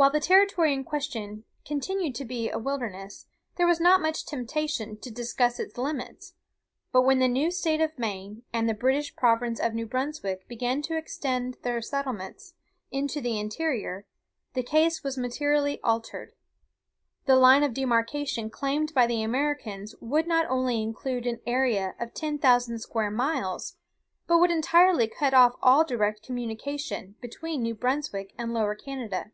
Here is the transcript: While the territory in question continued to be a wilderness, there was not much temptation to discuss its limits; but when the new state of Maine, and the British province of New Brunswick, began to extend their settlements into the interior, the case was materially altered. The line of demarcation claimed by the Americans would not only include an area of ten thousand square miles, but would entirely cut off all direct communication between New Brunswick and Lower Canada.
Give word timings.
While 0.00 0.10
the 0.10 0.18
territory 0.18 0.72
in 0.72 0.82
question 0.84 1.44
continued 1.62 2.14
to 2.14 2.24
be 2.24 2.48
a 2.48 2.58
wilderness, 2.58 3.26
there 3.56 3.66
was 3.66 3.80
not 3.80 4.00
much 4.00 4.24
temptation 4.24 4.96
to 4.98 5.10
discuss 5.10 5.60
its 5.60 5.76
limits; 5.76 6.32
but 6.90 7.02
when 7.02 7.18
the 7.18 7.28
new 7.28 7.50
state 7.50 7.82
of 7.82 7.98
Maine, 7.98 8.42
and 8.50 8.66
the 8.66 8.72
British 8.72 9.14
province 9.14 9.60
of 9.60 9.74
New 9.74 9.84
Brunswick, 9.84 10.48
began 10.48 10.80
to 10.84 10.96
extend 10.96 11.58
their 11.64 11.82
settlements 11.82 12.54
into 12.90 13.20
the 13.20 13.38
interior, 13.38 14.06
the 14.54 14.62
case 14.62 15.04
was 15.04 15.18
materially 15.18 15.78
altered. 15.84 16.32
The 17.26 17.36
line 17.36 17.62
of 17.62 17.74
demarcation 17.74 18.48
claimed 18.48 18.94
by 18.94 19.06
the 19.06 19.22
Americans 19.22 19.94
would 20.00 20.26
not 20.26 20.46
only 20.48 20.80
include 20.80 21.26
an 21.26 21.40
area 21.46 21.94
of 22.00 22.14
ten 22.14 22.38
thousand 22.38 22.78
square 22.78 23.10
miles, 23.10 23.76
but 24.26 24.38
would 24.38 24.50
entirely 24.50 25.08
cut 25.08 25.34
off 25.34 25.56
all 25.60 25.84
direct 25.84 26.22
communication 26.22 27.16
between 27.20 27.60
New 27.60 27.74
Brunswick 27.74 28.32
and 28.38 28.54
Lower 28.54 28.74
Canada. 28.74 29.32